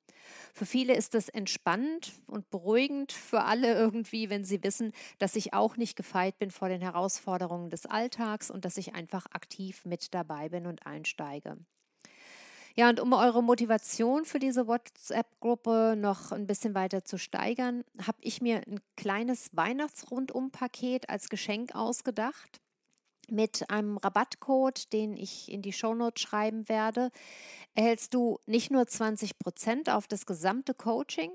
Für 0.53 0.67
viele 0.67 0.95
ist 0.95 1.15
es 1.15 1.29
entspannend 1.29 2.13
und 2.27 2.51
beruhigend, 2.51 3.13
für 3.13 3.43
alle 3.43 3.75
irgendwie, 3.75 4.31
wenn 4.31 4.45
sie 4.45 4.63
wissen, 4.65 4.93
dass 5.19 5.37
ich 5.37 5.55
auch 5.55 5.77
nicht 5.77 5.97
gefeit 5.97 6.39
bin 6.39 6.51
vor 6.51 6.69
den 6.69 6.81
Herausforderungen 6.81 7.71
des 7.71 7.87
Alltags 7.87 8.51
und 8.51 8.65
dass 8.65 8.77
ich 8.77 8.95
einfach 8.95 9.27
aktiv 9.33 9.85
mit 9.85 10.13
dabei 10.13 10.49
bin 10.49 10.67
und 10.67 10.87
einsteige. 10.87 11.57
Ja, 12.81 12.89
und 12.89 12.99
um 12.99 13.13
eure 13.13 13.43
Motivation 13.43 14.25
für 14.25 14.39
diese 14.39 14.67
WhatsApp-Gruppe 14.67 15.97
noch 15.99 16.33
ein 16.33 16.47
bisschen 16.47 16.75
weiter 16.75 17.05
zu 17.05 17.19
steigern, 17.19 17.85
habe 18.07 18.17
ich 18.23 18.41
mir 18.41 18.63
ein 18.67 18.81
kleines 18.97 19.51
Weihnachtsrundum-Paket 19.53 21.11
als 21.11 21.29
Geschenk 21.29 21.75
ausgedacht 21.75 22.63
mit 23.29 23.69
einem 23.69 23.99
Rabattcode, 23.99 24.91
den 24.95 25.15
ich 25.19 25.53
in 25.53 25.61
die 25.61 25.75
Shownotes 25.75 26.23
schreiben 26.23 26.71
werde, 26.71 27.11
erhältst 27.75 28.15
du 28.15 28.39
nicht 28.47 28.71
nur 28.71 28.87
20 28.87 29.39
Prozent 29.39 29.91
auf 29.91 30.09
das 30.09 30.25
gesamte 30.25 30.73
Coaching, 30.73 31.33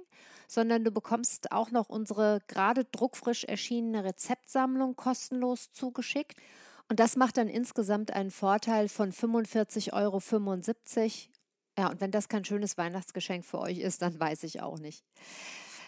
sondern 0.47 0.83
du 0.83 0.89
bekommst 0.89 1.51
auch 1.51 1.69
noch 1.69 1.89
unsere 1.89 2.39
gerade 2.47 2.85
druckfrisch 2.85 3.43
erschienene 3.43 4.03
Rezeptsammlung 4.03 4.95
kostenlos 4.95 5.71
zugeschickt. 5.71 6.39
Und 6.89 6.99
das 6.99 7.15
macht 7.15 7.37
dann 7.37 7.49
insgesamt 7.49 8.11
einen 8.11 8.31
Vorteil 8.31 8.89
von 8.89 9.11
45,75 9.11 9.93
Euro. 9.93 10.19
Ja, 11.77 11.89
und 11.89 11.99
wenn 12.01 12.11
das 12.11 12.29
kein 12.29 12.45
schönes 12.45 12.77
Weihnachtsgeschenk 12.77 13.45
für 13.45 13.59
euch 13.59 13.79
ist, 13.79 14.01
dann 14.01 14.19
weiß 14.19 14.43
ich 14.43 14.61
auch 14.61 14.79
nicht. 14.79 15.03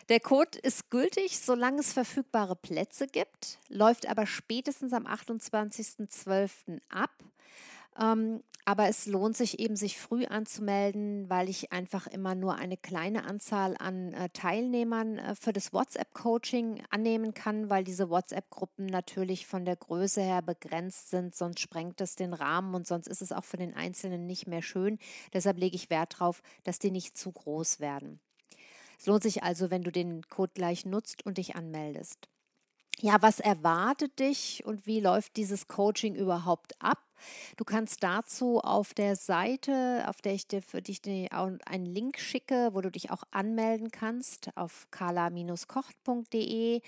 Der 0.09 0.19
Code 0.21 0.57
ist 0.59 0.89
gültig, 0.89 1.39
solange 1.39 1.79
es 1.79 1.91
verfügbare 1.91 2.55
Plätze 2.55 3.07
gibt, 3.07 3.59
läuft 3.67 4.07
aber 4.07 4.25
spätestens 4.25 4.93
am 4.93 5.05
28.12. 5.05 6.79
ab. 6.89 7.11
Ähm, 7.99 8.41
aber 8.67 8.89
es 8.89 9.05
lohnt 9.05 9.37
sich 9.37 9.59
eben, 9.59 9.77
sich 9.77 9.97
früh 9.97 10.25
anzumelden, 10.25 11.29
weil 11.29 11.47
ich 11.47 11.71
einfach 11.71 12.05
immer 12.05 12.35
nur 12.35 12.55
eine 12.55 12.75
kleine 12.75 13.23
Anzahl 13.23 13.77
an 13.79 14.11
äh, 14.11 14.27
Teilnehmern 14.33 15.19
äh, 15.19 15.35
für 15.35 15.53
das 15.53 15.71
WhatsApp-Coaching 15.71 16.83
annehmen 16.89 17.33
kann, 17.33 17.69
weil 17.69 17.85
diese 17.85 18.09
WhatsApp-Gruppen 18.09 18.85
natürlich 18.85 19.47
von 19.47 19.63
der 19.63 19.77
Größe 19.77 20.21
her 20.21 20.41
begrenzt 20.41 21.11
sind, 21.11 21.33
sonst 21.33 21.61
sprengt 21.61 22.01
es 22.01 22.17
den 22.17 22.33
Rahmen 22.33 22.75
und 22.75 22.85
sonst 22.85 23.07
ist 23.07 23.21
es 23.21 23.31
auch 23.31 23.45
für 23.45 23.55
den 23.55 23.73
Einzelnen 23.73 24.25
nicht 24.25 24.47
mehr 24.47 24.61
schön. 24.61 24.99
Deshalb 25.31 25.57
lege 25.57 25.77
ich 25.77 25.89
Wert 25.89 26.15
darauf, 26.15 26.41
dass 26.65 26.77
die 26.77 26.91
nicht 26.91 27.17
zu 27.17 27.31
groß 27.31 27.79
werden. 27.79 28.19
Es 28.99 29.05
lohnt 29.05 29.23
sich 29.23 29.43
also, 29.43 29.71
wenn 29.71 29.83
du 29.83 29.93
den 29.93 30.23
Code 30.27 30.51
gleich 30.53 30.85
nutzt 30.85 31.25
und 31.25 31.37
dich 31.37 31.55
anmeldest. 31.55 32.27
Ja, 32.99 33.21
was 33.21 33.39
erwartet 33.39 34.19
dich 34.19 34.65
und 34.65 34.85
wie 34.87 34.99
läuft 34.99 35.37
dieses 35.37 35.69
Coaching 35.69 36.15
überhaupt 36.15 36.73
ab? 36.81 37.06
Du 37.55 37.63
kannst 37.63 38.03
dazu 38.03 38.59
auf 38.59 38.93
der 38.93 39.15
Seite, 39.15 40.05
auf 40.07 40.21
der 40.21 40.33
ich 40.33 40.47
dir 40.47 40.61
für 40.61 40.81
dich 40.81 41.01
einen 41.05 41.85
Link 41.85 42.19
schicke, 42.19 42.69
wo 42.73 42.81
du 42.81 42.91
dich 42.91 43.11
auch 43.11 43.23
anmelden 43.31 43.91
kannst, 43.91 44.49
auf 44.55 44.87
kala-kocht.de. 44.91 46.81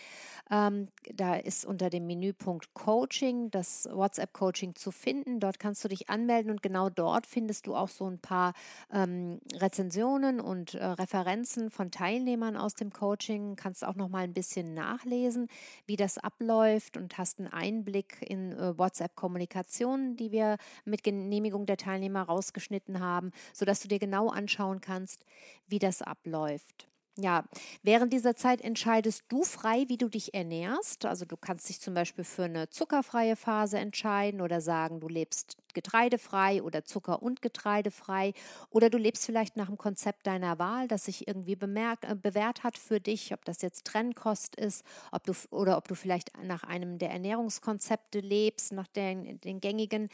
Ähm, 0.52 0.88
da 1.14 1.36
ist 1.36 1.66
unter 1.66 1.90
dem 1.90 2.08
Menüpunkt 2.08 2.74
Coaching 2.74 3.52
das 3.52 3.88
WhatsApp-Coaching 3.92 4.76
zu 4.76 4.92
finden. 4.92 5.40
Dort 5.40 5.60
kannst 5.60 5.84
du 5.84 5.88
dich 5.88 6.10
anmelden 6.10 6.52
und 6.52 6.62
genau 6.64 6.90
dort 6.90 7.28
findest 7.28 7.68
du 7.68 7.76
auch 7.76 7.90
so 7.90 8.08
ein 8.08 8.20
paar 8.20 8.54
ähm, 8.92 9.40
Rezensionen 9.56 10.40
und 10.40 10.74
äh, 10.74 10.86
Referenzen 10.86 11.70
von 11.70 11.92
Teilnehmern 11.92 12.56
aus 12.56 12.76
dem 12.76 12.92
Coaching. 12.92 13.56
Kannst 13.56 13.86
auch 13.86 13.96
noch 13.96 14.10
mal 14.10 14.24
ein 14.24 14.34
bisschen 14.34 14.74
nachlesen, 14.74 15.48
wie 15.86 15.96
das 15.96 16.18
abläuft 16.18 16.98
und 16.98 17.18
hast 17.18 17.40
einen 17.40 17.48
Einblick 17.48 18.18
in 18.22 18.54
äh, 18.54 18.78
WhatsApp-Kommunikation, 18.78 20.16
die 20.20 20.32
wir 20.32 20.58
mit 20.86 21.04
Genehmigung 21.04 21.66
der 21.66 21.78
Teilnehmer 21.78 22.24
rausgeschnitten 22.24 23.00
haben, 23.00 23.32
sodass 23.54 23.80
du 23.80 23.88
dir 23.88 24.00
genau 24.00 24.30
anschauen 24.30 24.82
kannst, 24.82 25.26
wie 25.68 25.80
das 25.80 26.02
abläuft. 26.02 26.89
Ja, 27.22 27.44
während 27.84 28.14
dieser 28.14 28.36
Zeit 28.38 28.62
entscheidest 28.62 29.24
du 29.28 29.44
frei, 29.44 29.84
wie 29.88 29.98
du 29.98 30.08
dich 30.08 30.34
ernährst. 30.34 31.06
Also 31.06 31.26
du 31.26 31.36
kannst 31.36 31.68
dich 31.68 31.82
zum 31.82 31.94
Beispiel 31.94 32.24
für 32.24 32.44
eine 32.44 32.70
zuckerfreie 32.70 33.36
Phase 33.36 33.78
entscheiden 33.78 34.40
oder 34.40 34.62
sagen, 34.62 35.02
du 35.02 35.10
lebst 35.10 35.58
getreidefrei 35.74 36.64
oder 36.64 36.86
Zucker- 36.86 37.22
und 37.22 37.42
getreidefrei 37.42 38.34
oder 38.70 38.90
du 38.90 38.98
lebst 38.98 39.26
vielleicht 39.26 39.58
nach 39.58 39.68
dem 39.68 39.78
Konzept 39.78 40.28
deiner 40.28 40.60
Wahl, 40.60 40.88
das 40.88 41.06
sich 41.06 41.28
irgendwie 41.28 41.58
bemerkt, 41.58 42.06
äh, 42.06 42.16
bewährt 42.16 42.64
hat 42.64 42.78
für 42.78 43.02
dich, 43.02 43.34
ob 43.34 43.44
das 43.44 43.62
jetzt 43.62 43.86
Trennkost 43.86 44.56
ist, 44.56 44.86
ob 45.12 45.26
du 45.26 45.34
oder 45.52 45.78
ob 45.78 45.90
du 45.90 45.96
vielleicht 45.96 46.32
nach 46.42 46.64
einem 46.64 47.00
der 47.00 47.10
Ernährungskonzepte 47.12 48.22
lebst, 48.22 48.72
nach 48.72 48.88
den, 48.88 49.42
den 49.42 49.60
gängigen. 49.60 50.08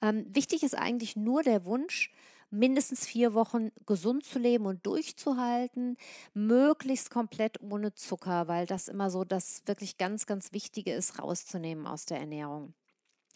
Ähm, 0.00 0.26
wichtig 0.28 0.62
ist 0.62 0.78
eigentlich 0.78 1.16
nur 1.16 1.42
der 1.42 1.64
Wunsch, 1.64 2.12
mindestens 2.52 3.06
vier 3.06 3.34
Wochen 3.34 3.70
gesund 3.86 4.24
zu 4.24 4.38
leben 4.38 4.66
und 4.66 4.86
durchzuhalten, 4.86 5.96
möglichst 6.34 7.10
komplett 7.10 7.60
ohne 7.60 7.94
Zucker, 7.94 8.46
weil 8.46 8.66
das 8.66 8.88
immer 8.88 9.10
so 9.10 9.24
das 9.24 9.62
wirklich 9.66 9.98
ganz, 9.98 10.26
ganz 10.26 10.52
Wichtige 10.52 10.92
ist, 10.92 11.18
rauszunehmen 11.18 11.86
aus 11.86 12.04
der 12.06 12.18
Ernährung. 12.18 12.74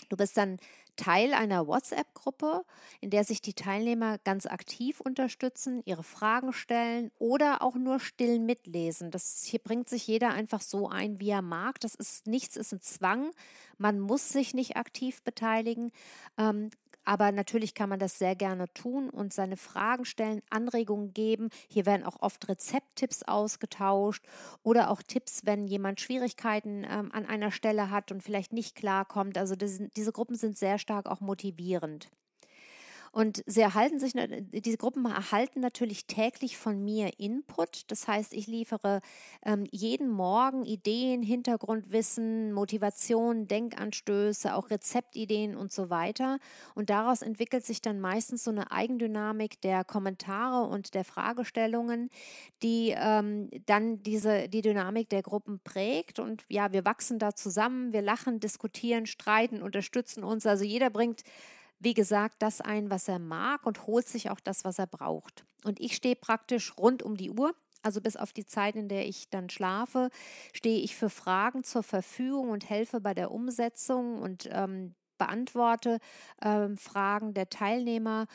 Du 0.09 0.17
bist 0.17 0.37
dann 0.37 0.59
Teil 0.97 1.35
einer 1.35 1.67
WhatsApp-Gruppe, 1.67 2.65
in 3.01 3.11
der 3.11 3.25
sich 3.25 3.43
die 3.43 3.55
Teilnehmer 3.55 4.19
ganz 4.19 4.47
aktiv 4.47 5.01
unterstützen, 5.01 5.83
ihre 5.85 6.03
Fragen 6.03 6.53
stellen 6.53 7.11
oder 7.19 7.63
auch 7.63 7.75
nur 7.75 8.01
still 8.01 8.39
mitlesen. 8.39 9.11
Das 9.11 9.45
hier 9.45 9.59
bringt 9.59 9.89
sich 9.89 10.07
jeder 10.07 10.31
einfach 10.31 10.63
so 10.63 10.89
ein, 10.89 11.21
wie 11.21 11.31
er 11.31 11.43
mag. 11.43 11.81
Das 11.81 11.95
ist 11.95 12.27
nichts, 12.27 12.57
ist 12.57 12.73
ein 12.73 12.81
Zwang. 12.81 13.31
Man 13.79 14.01
muss 14.01 14.31
sich 14.31 14.55
nicht 14.55 14.77
aktiv 14.77 15.23
beteiligen. 15.23 15.93
Ähm, 16.39 16.71
aber 17.07 17.33
natürlich 17.33 17.75
kann 17.75 17.89
man 17.89 17.99
das 17.99 18.19
sehr 18.19 18.35
gerne 18.35 18.73
tun 18.75 19.09
und 19.09 19.33
seine 19.33 19.57
Fragen 19.57 20.05
stellen, 20.05 20.43
Anregungen 20.51 21.15
geben. 21.15 21.49
Hier 21.69 21.87
werden 21.87 22.05
auch 22.05 22.21
oft 22.21 22.49
Rezepttipps 22.49 23.23
ausgetauscht 23.23 24.25
oder 24.63 24.91
auch 24.91 25.03
Tipps, 25.03 25.47
wenn 25.47 25.67
jemand 25.67 26.01
Schwierigkeiten 26.01 26.85
ähm, 26.85 27.11
an 27.13 27.25
einer 27.25 27.53
Stelle 27.53 27.91
hat 27.91 28.13
und 28.13 28.23
vielleicht 28.23 28.53
nicht 28.53 28.75
klarkommt. 28.75 29.39
Also 29.39 29.55
das, 29.55 29.79
diese 29.97 30.13
Gruppen 30.13 30.37
sind 30.37 30.59
sehr 30.59 30.79
stark 30.79 31.09
auch 31.09 31.21
motivierend. 31.21 32.11
Und 33.17 33.43
sie 33.47 33.63
erhalten 33.63 33.99
sich, 33.99 34.13
diese 34.13 34.77
Gruppen 34.77 35.07
erhalten 35.07 35.61
natürlich 35.61 36.07
täglich 36.07 36.59
von 36.59 36.85
mir 36.85 37.19
Input. 37.19 37.91
Das 37.91 38.07
heißt, 38.07 38.35
ich 38.35 38.47
liefere 38.47 39.01
ähm, 39.43 39.65
jeden 39.71 40.11
Morgen 40.11 40.67
Ideen, 40.67 41.23
Hintergrundwissen, 41.23 42.53
Motivation, 42.53 43.49
Denkanstöße, 43.49 44.55
auch 44.55 44.69
Rezeptideen 44.69 45.57
und 45.57 45.73
so 45.73 45.89
weiter. 45.89 46.39
Und 46.75 46.91
daraus 46.91 47.23
entwickelt 47.23 47.65
sich 47.65 47.81
dann 47.81 48.01
meistens 48.01 48.45
so 48.45 48.51
eine 48.51 48.71
Eigendynamik 48.71 49.63
der 49.63 49.83
Kommentare 49.83 50.69
und 50.69 50.93
der 50.93 51.07
Fragestellungen, 51.07 52.11
die 52.63 52.95
ähm, 52.95 53.49
dann 53.65 54.03
diese, 54.03 54.51
die 54.51 54.61
Dynamik 54.61 55.09
der 55.09 55.23
Gruppen 55.23 55.61
prägt. 55.65 56.19
Und 56.19 56.45
ja, 56.51 56.71
wir 56.75 56.85
wachsen 56.85 57.19
da 57.19 57.35
zusammen, 57.35 57.95
wir 57.95 58.03
lachen, 58.03 58.41
diskutieren, 58.41 59.07
streiten, 59.07 59.63
unterstützen 59.63 60.23
uns. 60.23 60.45
Also 60.45 60.65
jeder 60.65 60.91
bringt 60.91 61.23
wie 61.79 61.95
gesagt, 61.95 62.37
das 62.41 62.61
ein, 62.61 62.91
was 62.91 63.09
er 63.09 63.19
mag 63.19 63.67
und 63.67 63.87
holt 63.87 64.09
sich 64.09 64.31
auch 64.31 64.41
das, 64.41 64.65
was 64.65 64.79
er 64.79 64.87
braucht. 64.87 65.45
Und 65.65 65.81
ich 65.81 65.95
stehe 65.95 66.17
praktisch 66.17 66.77
rund 66.77 67.03
um 67.03 67.17
die 67.17 67.31
Uhr. 67.31 67.55
Also 67.83 68.01
bis 68.01 68.17
auf 68.17 68.33
die 68.33 68.47
Zeit, 68.47 68.75
in 68.75 68.89
der 68.89 69.07
ich 69.07 69.31
dann 69.31 69.49
schlafe, 69.49 70.11
stehe 70.53 70.81
ich 70.81 70.97
für 70.97 71.11
Fragen 71.11 71.63
zur 71.63 71.83
Verfügung 71.83 72.51
und 72.51 72.69
helfe 72.69 73.01
bei 73.01 73.15
der 73.15 73.31
Umsetzung 73.31 74.21
und 74.21 74.49
ähm, 74.51 74.95
beantworte 75.19 75.99
ähm, 76.43 76.77
Fragen 76.79 77.35
der 77.35 77.49
Teilnehmer 77.49 78.27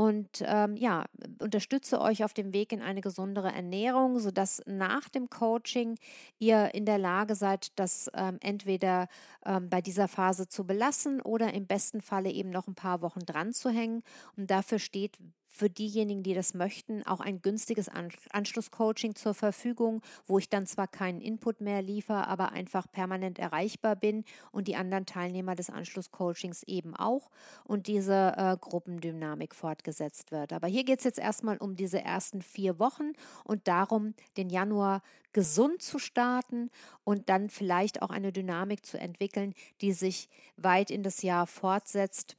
und 0.00 0.42
ähm, 0.46 0.78
ja, 0.78 1.04
unterstütze 1.40 2.00
euch 2.00 2.24
auf 2.24 2.32
dem 2.32 2.54
Weg 2.54 2.72
in 2.72 2.80
eine 2.80 3.02
gesundere 3.02 3.52
Ernährung, 3.52 4.18
sodass 4.18 4.62
nach 4.64 5.10
dem 5.10 5.28
Coaching 5.28 5.98
ihr 6.38 6.74
in 6.74 6.86
der 6.86 6.96
Lage 6.96 7.34
seid, 7.34 7.78
das 7.78 8.10
ähm, 8.14 8.38
entweder 8.40 9.08
ähm, 9.44 9.68
bei 9.68 9.82
dieser 9.82 10.08
Phase 10.08 10.48
zu 10.48 10.66
belassen 10.66 11.20
oder 11.20 11.52
im 11.52 11.66
besten 11.66 12.00
Falle 12.00 12.30
eben 12.30 12.48
noch 12.48 12.66
ein 12.66 12.74
paar 12.74 13.02
Wochen 13.02 13.20
dran 13.20 13.52
zu 13.52 13.68
hängen. 13.68 14.02
Und 14.38 14.50
dafür 14.50 14.78
steht 14.78 15.18
für 15.50 15.68
diejenigen, 15.68 16.22
die 16.22 16.34
das 16.34 16.54
möchten, 16.54 17.04
auch 17.06 17.20
ein 17.20 17.42
günstiges 17.42 17.90
Anschlusscoaching 18.30 19.14
zur 19.14 19.34
Verfügung, 19.34 20.00
wo 20.26 20.38
ich 20.38 20.48
dann 20.48 20.66
zwar 20.66 20.86
keinen 20.86 21.20
Input 21.20 21.60
mehr 21.60 21.82
liefere, 21.82 22.28
aber 22.28 22.52
einfach 22.52 22.90
permanent 22.90 23.38
erreichbar 23.38 23.96
bin 23.96 24.24
und 24.52 24.68
die 24.68 24.76
anderen 24.76 25.06
Teilnehmer 25.06 25.54
des 25.54 25.68
Anschlusscoachings 25.68 26.62
eben 26.62 26.94
auch 26.94 27.30
und 27.64 27.88
diese 27.88 28.34
äh, 28.36 28.56
Gruppendynamik 28.58 29.54
fortgesetzt 29.54 30.30
wird. 30.30 30.52
Aber 30.52 30.68
hier 30.68 30.84
geht 30.84 30.98
es 30.98 31.04
jetzt 31.04 31.18
erstmal 31.18 31.58
um 31.58 31.74
diese 31.74 32.00
ersten 32.00 32.42
vier 32.42 32.78
Wochen 32.78 33.12
und 33.44 33.66
darum, 33.66 34.14
den 34.36 34.50
Januar 34.50 35.02
gesund 35.32 35.82
zu 35.82 35.98
starten 35.98 36.70
und 37.04 37.28
dann 37.28 37.50
vielleicht 37.50 38.02
auch 38.02 38.10
eine 38.10 38.32
Dynamik 38.32 38.86
zu 38.86 38.98
entwickeln, 38.98 39.54
die 39.80 39.92
sich 39.92 40.28
weit 40.56 40.90
in 40.90 41.02
das 41.02 41.22
Jahr 41.22 41.46
fortsetzt, 41.46 42.36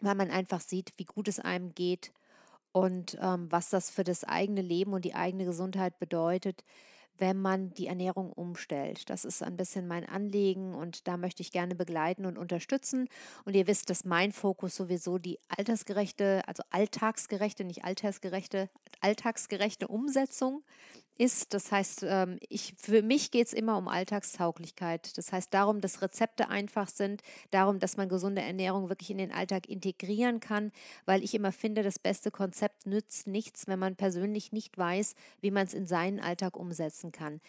weil 0.00 0.14
man 0.14 0.30
einfach 0.30 0.60
sieht, 0.60 0.92
wie 0.96 1.04
gut 1.04 1.28
es 1.28 1.38
einem 1.40 1.74
geht 1.74 2.12
und 2.76 3.16
ähm, 3.22 3.50
was 3.50 3.70
das 3.70 3.88
für 3.88 4.04
das 4.04 4.22
eigene 4.22 4.60
Leben 4.60 4.92
und 4.92 5.06
die 5.06 5.14
eigene 5.14 5.46
Gesundheit 5.46 5.98
bedeutet, 5.98 6.62
wenn 7.16 7.40
man 7.40 7.72
die 7.72 7.86
Ernährung 7.86 8.30
umstellt. 8.30 9.08
Das 9.08 9.24
ist 9.24 9.42
ein 9.42 9.56
bisschen 9.56 9.86
mein 9.86 10.06
Anliegen 10.06 10.74
und 10.74 11.08
da 11.08 11.16
möchte 11.16 11.40
ich 11.40 11.52
gerne 11.52 11.74
begleiten 11.74 12.26
und 12.26 12.36
unterstützen. 12.36 13.08
Und 13.46 13.56
ihr 13.56 13.66
wisst, 13.66 13.88
dass 13.88 14.04
mein 14.04 14.30
Fokus 14.30 14.76
sowieso 14.76 15.16
die 15.16 15.38
altersgerechte, 15.48 16.42
also 16.46 16.62
alltagsgerechte, 16.68 17.64
nicht 17.64 17.82
altersgerechte, 17.82 18.68
alltagsgerechte 19.00 19.88
Umsetzung 19.88 20.62
ist. 21.18 21.54
Das 21.54 21.72
heißt, 21.72 22.04
ähm, 22.08 22.38
ich, 22.48 22.74
für 22.78 23.02
mich 23.02 23.30
geht 23.30 23.48
es 23.48 23.52
immer 23.52 23.76
um 23.78 23.88
Alltagstauglichkeit. 23.88 25.16
Das 25.18 25.32
heißt 25.32 25.52
darum, 25.52 25.80
dass 25.80 26.02
Rezepte 26.02 26.48
einfach 26.48 26.88
sind, 26.88 27.22
darum, 27.50 27.78
dass 27.78 27.96
man 27.96 28.08
gesunde 28.08 28.42
Ernährung 28.42 28.88
wirklich 28.88 29.10
in 29.10 29.18
den 29.18 29.32
Alltag 29.32 29.68
integrieren 29.68 30.40
kann, 30.40 30.72
weil 31.04 31.22
ich 31.22 31.34
immer 31.34 31.52
finde, 31.52 31.82
das 31.82 31.98
beste 31.98 32.30
Konzept 32.30 32.86
nützt 32.86 33.26
nichts, 33.26 33.66
wenn 33.66 33.78
man 33.78 33.96
persönlich 33.96 34.52
nicht 34.52 34.76
weiß, 34.76 35.14
wie 35.40 35.50
man 35.50 35.66
es 35.66 35.74
in 35.74 35.86
seinen 35.86 36.20
Alltag 36.20 36.56
umsetzen 36.56 37.12
kann. 37.12 37.40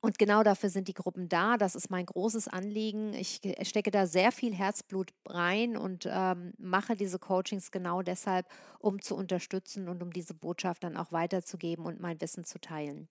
Und 0.00 0.18
genau 0.18 0.42
dafür 0.42 0.68
sind 0.70 0.88
die 0.88 0.94
Gruppen 0.94 1.28
da. 1.28 1.56
Das 1.56 1.74
ist 1.74 1.90
mein 1.90 2.06
großes 2.06 2.48
Anliegen. 2.48 3.12
Ich 3.14 3.40
stecke 3.62 3.90
da 3.90 4.06
sehr 4.06 4.30
viel 4.30 4.54
Herzblut 4.54 5.12
rein 5.26 5.76
und 5.76 6.06
ähm, 6.10 6.52
mache 6.58 6.94
diese 6.96 7.18
Coachings 7.18 7.70
genau 7.70 8.02
deshalb, 8.02 8.46
um 8.78 9.00
zu 9.02 9.16
unterstützen 9.16 9.88
und 9.88 10.02
um 10.02 10.12
diese 10.12 10.34
Botschaft 10.34 10.84
dann 10.84 10.96
auch 10.96 11.12
weiterzugeben 11.12 11.86
und 11.86 12.00
mein 12.00 12.20
Wissen 12.20 12.44
zu 12.44 12.60
teilen. 12.60 13.08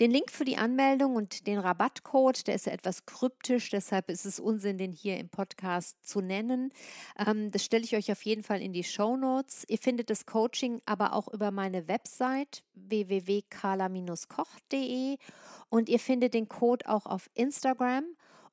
Den 0.00 0.10
Link 0.10 0.32
für 0.32 0.44
die 0.46 0.56
Anmeldung 0.56 1.14
und 1.14 1.46
den 1.46 1.58
Rabattcode, 1.58 2.46
der 2.46 2.54
ist 2.54 2.64
ja 2.64 2.72
etwas 2.72 3.04
kryptisch, 3.04 3.68
deshalb 3.68 4.08
ist 4.08 4.24
es 4.24 4.40
Unsinn, 4.40 4.78
den 4.78 4.92
hier 4.92 5.18
im 5.18 5.28
Podcast 5.28 5.98
zu 6.02 6.22
nennen. 6.22 6.72
Ähm, 7.18 7.50
das 7.50 7.66
stelle 7.66 7.84
ich 7.84 7.94
euch 7.94 8.10
auf 8.10 8.22
jeden 8.22 8.42
Fall 8.42 8.62
in 8.62 8.72
die 8.72 8.82
Show 8.82 9.18
Notes. 9.18 9.66
Ihr 9.68 9.76
findet 9.76 10.08
das 10.08 10.24
Coaching 10.24 10.80
aber 10.86 11.12
auch 11.12 11.28
über 11.28 11.50
meine 11.50 11.86
Website 11.86 12.64
www.kala-koch.de 12.72 15.18
und 15.68 15.90
ihr 15.90 15.98
findet 15.98 16.32
den 16.32 16.48
Code 16.48 16.88
auch 16.88 17.04
auf 17.04 17.28
Instagram. 17.34 18.06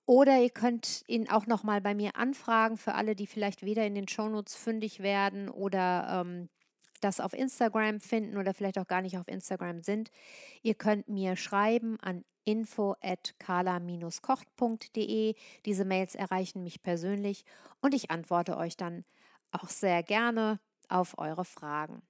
Oder 0.05 0.41
ihr 0.41 0.49
könnt 0.49 1.05
ihn 1.07 1.29
auch 1.29 1.47
nochmal 1.47 1.79
bei 1.79 1.95
mir 1.95 2.17
anfragen 2.17 2.75
für 2.75 2.93
alle, 2.93 3.15
die 3.15 3.27
vielleicht 3.27 3.63
weder 3.63 3.85
in 3.85 3.95
den 3.95 4.09
Shownotes 4.09 4.55
fündig 4.55 4.99
werden 4.99 5.47
oder 5.49 6.25
ähm, 6.25 6.49
das 6.99 7.19
auf 7.19 7.33
Instagram 7.33 7.99
finden 7.99 8.37
oder 8.37 8.53
vielleicht 8.53 8.77
auch 8.79 8.87
gar 8.87 9.01
nicht 9.01 9.17
auf 9.17 9.27
Instagram 9.27 9.81
sind. 9.81 10.11
Ihr 10.61 10.75
könnt 10.75 11.07
mir 11.07 11.35
schreiben 11.35 11.99
an 11.99 12.23
info 12.45 12.95
at 13.01 13.35
kala-kocht.de. 13.39 13.85
Diese 15.65 15.85
Mails 15.85 16.15
erreichen 16.15 16.63
mich 16.63 16.81
persönlich 16.81 17.43
und 17.81 17.93
ich 17.93 18.09
antworte 18.09 18.57
euch 18.57 18.77
dann 18.77 19.03
auch 19.51 19.69
sehr 19.69 20.01
gerne 20.03 20.59
auf 20.87 21.17
eure 21.17 21.45
Fragen. 21.45 22.01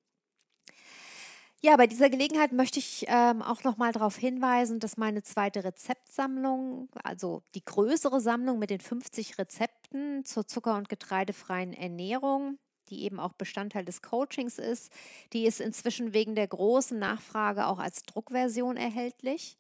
Ja, 1.64 1.76
bei 1.76 1.88
dieser 1.88 2.12
Gelegenheit 2.12 2.52
möchte 2.52 2.78
ich 2.78 3.06
ähm, 3.08 3.42
auch 3.42 3.64
noch 3.64 3.78
mal 3.78 3.92
darauf 3.92 4.16
hinweisen, 4.16 4.80
dass 4.80 4.96
meine 4.96 5.24
zweite 5.24 5.64
Rezeptsammlung, 5.64 6.88
also 7.04 7.42
die 7.56 7.66
größere 7.66 8.22
Sammlung 8.22 8.60
mit 8.60 8.70
den 8.70 8.80
50 8.80 9.40
Rezepten 9.40 10.24
zur 10.24 10.46
zucker- 10.46 10.76
und 10.78 10.88
getreidefreien 10.88 11.74
Ernährung, 11.74 12.60
die 12.90 13.04
eben 13.04 13.20
auch 13.20 13.34
Bestandteil 13.34 13.86
des 13.86 14.02
Coachings 14.02 14.58
ist. 14.58 14.92
Die 15.34 15.46
ist 15.46 15.62
inzwischen 15.62 16.14
wegen 16.14 16.34
der 16.36 16.48
großen 16.48 16.98
Nachfrage 16.98 17.68
auch 17.68 17.78
als 17.80 18.04
Druckversion 18.04 18.78
erhältlich. 18.78 19.58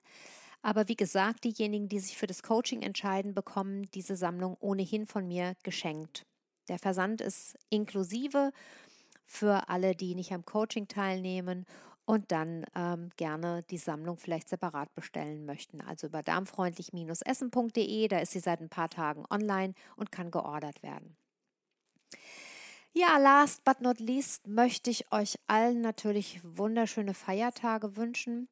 Aber 0.62 0.88
wie 0.88 0.96
gesagt, 0.96 1.44
diejenigen, 1.44 1.90
die 1.90 2.00
sich 2.00 2.18
für 2.18 2.26
das 2.26 2.42
Coaching 2.42 2.82
entscheiden, 2.82 3.36
bekommen 3.36 3.86
diese 3.94 4.16
Sammlung 4.16 4.58
ohnehin 4.60 5.06
von 5.06 5.28
mir 5.28 5.54
geschenkt. 5.62 6.26
Der 6.70 6.80
Versand 6.80 7.22
ist 7.22 7.56
inklusive 7.70 8.52
für 9.28 9.70
alle, 9.70 9.96
die 9.96 10.16
nicht 10.16 10.32
am 10.32 10.46
Coaching 10.46 10.88
teilnehmen 10.88 11.68
und 12.06 12.32
dann 12.32 12.66
ähm, 12.76 13.10
gerne 13.18 13.64
die 13.64 13.78
Sammlung 13.78 14.18
vielleicht 14.18 14.50
separat 14.50 14.94
bestellen 14.94 15.46
möchten. 15.46 15.82
Also 15.82 16.08
über 16.08 16.24
darmfreundlich-essen.de, 16.24 18.08
da 18.08 18.20
ist 18.20 18.32
sie 18.32 18.40
seit 18.40 18.62
ein 18.62 18.70
paar 18.70 18.90
Tagen 18.90 19.26
online 19.30 19.74
und 19.96 20.12
kann 20.12 20.32
geordert 20.32 20.84
werden. 20.84 21.18
Ja, 22.94 23.18
last 23.18 23.66
but 23.66 23.82
not 23.82 24.00
least 24.00 24.48
möchte 24.48 24.90
ich 24.90 25.12
euch 25.12 25.38
allen 25.48 25.82
natürlich 25.82 26.40
wunderschöne 26.44 27.14
Feiertage 27.14 27.98
wünschen. 27.98 28.48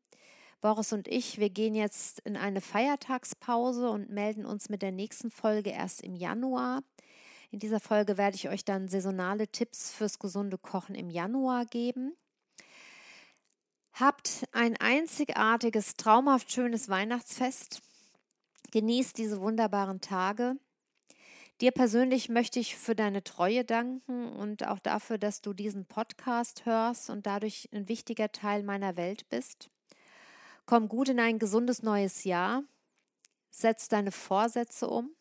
Boris 0.60 0.92
und 0.92 1.08
ich, 1.08 1.40
wir 1.40 1.50
gehen 1.50 1.76
jetzt 1.76 2.20
in 2.22 2.36
eine 2.36 2.62
Feiertagspause 2.62 3.90
und 3.90 4.10
melden 4.10 4.46
uns 4.46 4.70
mit 4.70 4.82
der 4.82 4.92
nächsten 4.92 5.30
Folge 5.30 5.70
erst 5.70 6.02
im 6.02 6.16
Januar. 6.16 6.84
In 7.52 7.60
dieser 7.60 7.80
Folge 7.80 8.18
werde 8.18 8.36
ich 8.36 8.50
euch 8.50 8.66
dann 8.66 8.88
saisonale 8.88 9.48
Tipps 9.48 9.92
fürs 9.92 10.20
gesunde 10.20 10.58
Kochen 10.58 10.96
im 10.96 11.10
Januar 11.10 11.66
geben. 11.66 12.14
Habt 13.94 14.46
ein 14.52 14.76
einzigartiges, 14.78 15.96
traumhaft 15.98 16.52
schönes 16.52 16.90
Weihnachtsfest. 16.90 17.84
Genießt 18.72 19.16
diese 19.20 19.40
wunderbaren 19.40 20.02
Tage. 20.02 20.56
Dir 21.62 21.70
persönlich 21.70 22.28
möchte 22.28 22.60
ich 22.60 22.76
für 22.76 22.96
deine 22.96 23.24
Treue 23.24 23.64
danken 23.64 24.30
und 24.34 24.68
auch 24.68 24.80
dafür, 24.80 25.20
dass 25.20 25.42
du 25.42 25.54
diesen 25.54 25.86
Podcast 25.86 26.66
hörst 26.66 27.12
und 27.12 27.28
dadurch 27.28 27.70
ein 27.72 27.88
wichtiger 27.88 28.32
Teil 28.32 28.64
meiner 28.64 28.98
Welt 28.98 29.30
bist. 29.30 29.70
Komm 30.66 30.88
gut 30.88 31.10
in 31.10 31.20
ein 31.20 31.38
gesundes 31.38 31.84
neues 31.84 32.24
Jahr. 32.24 32.64
Setz 33.52 33.90
deine 33.90 34.12
Vorsätze 34.12 34.90
um 34.90 35.12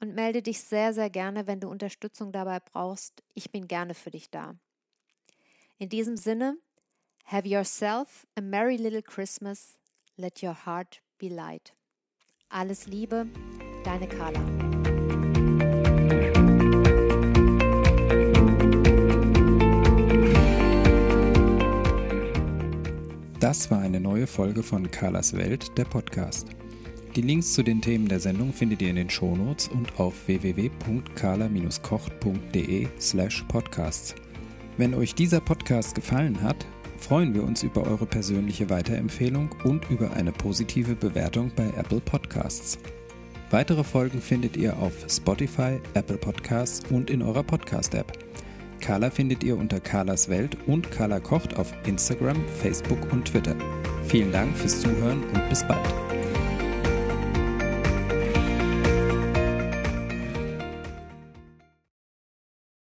und 0.00 0.16
melde 0.16 0.42
dich 0.42 0.60
sehr, 0.60 0.92
sehr 0.92 1.08
gerne, 1.08 1.46
wenn 1.46 1.60
du 1.60 1.68
Unterstützung 1.68 2.32
dabei 2.32 2.58
brauchst. 2.58 3.22
Ich 3.34 3.52
bin 3.52 3.68
gerne 3.68 3.94
für 3.94 4.10
dich 4.10 4.28
da. 4.28 4.56
In 5.78 5.88
diesem 5.88 6.16
Sinne, 6.16 6.58
Have 7.30 7.46
yourself 7.46 8.24
a 8.38 8.40
merry 8.40 8.78
little 8.78 9.02
Christmas. 9.02 9.76
Let 10.16 10.42
your 10.42 10.54
heart 10.54 11.02
be 11.18 11.28
light. 11.28 11.74
Alles 12.50 12.86
Liebe, 12.86 13.26
deine 13.84 14.08
Carla. 14.08 14.40
Das 23.38 23.70
war 23.70 23.80
eine 23.80 24.00
neue 24.00 24.26
Folge 24.26 24.62
von 24.62 24.90
Carlas 24.90 25.36
Welt, 25.36 25.76
der 25.76 25.84
Podcast. 25.84 26.48
Die 27.14 27.20
Links 27.20 27.52
zu 27.52 27.62
den 27.62 27.82
Themen 27.82 28.08
der 28.08 28.20
Sendung 28.20 28.54
findet 28.54 28.80
ihr 28.80 28.88
in 28.88 28.96
den 28.96 29.10
Shownotes 29.10 29.68
und 29.68 30.00
auf 30.00 30.26
www.carla-kocht.de 30.26 32.88
slash 32.98 33.44
podcasts. 33.48 34.14
Wenn 34.78 34.94
euch 34.94 35.14
dieser 35.14 35.40
Podcast 35.40 35.94
gefallen 35.94 36.40
hat, 36.40 36.64
freuen 36.98 37.34
wir 37.34 37.42
uns 37.42 37.62
über 37.62 37.86
eure 37.86 38.06
persönliche 38.06 38.68
Weiterempfehlung 38.70 39.54
und 39.64 39.88
über 39.90 40.12
eine 40.12 40.32
positive 40.32 40.94
Bewertung 40.94 41.50
bei 41.56 41.66
Apple 41.76 42.00
Podcasts. 42.00 42.78
Weitere 43.50 43.82
Folgen 43.82 44.20
findet 44.20 44.56
ihr 44.56 44.76
auf 44.78 44.92
Spotify, 45.08 45.80
Apple 45.94 46.18
Podcasts 46.18 46.82
und 46.90 47.08
in 47.08 47.22
eurer 47.22 47.42
Podcast-App. 47.42 48.12
Carla 48.80 49.10
findet 49.10 49.42
ihr 49.42 49.56
unter 49.56 49.80
Carlas 49.80 50.28
Welt 50.28 50.56
und 50.66 50.90
Carla 50.90 51.20
kocht 51.20 51.56
auf 51.56 51.72
Instagram, 51.86 52.36
Facebook 52.60 52.98
und 53.12 53.26
Twitter. 53.26 53.56
Vielen 54.04 54.32
Dank 54.32 54.56
fürs 54.56 54.80
Zuhören 54.80 55.22
und 55.34 55.48
bis 55.48 55.66
bald. 55.66 56.07